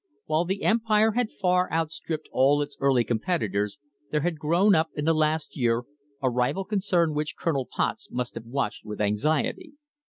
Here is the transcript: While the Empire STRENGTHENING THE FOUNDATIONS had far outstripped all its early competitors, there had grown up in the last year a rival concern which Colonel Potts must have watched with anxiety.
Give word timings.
While 0.25 0.45
the 0.45 0.63
Empire 0.63 1.11
STRENGTHENING 1.11 1.27
THE 1.27 1.41
FOUNDATIONS 1.41 1.41
had 1.41 1.41
far 1.41 1.71
outstripped 1.71 2.29
all 2.31 2.61
its 2.63 2.75
early 2.79 3.03
competitors, 3.03 3.77
there 4.09 4.21
had 4.21 4.39
grown 4.39 4.73
up 4.73 4.89
in 4.95 5.05
the 5.05 5.13
last 5.13 5.55
year 5.55 5.83
a 6.23 6.29
rival 6.31 6.65
concern 6.65 7.13
which 7.13 7.37
Colonel 7.37 7.67
Potts 7.69 8.09
must 8.09 8.33
have 8.33 8.45
watched 8.47 8.83
with 8.83 8.99
anxiety. 8.99 9.73